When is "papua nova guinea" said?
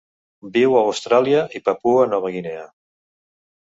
1.69-2.69